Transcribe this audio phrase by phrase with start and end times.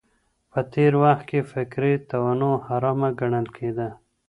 [0.51, 3.89] په تېر وخت کي فکري تنوع حرامه ګڼل کېده.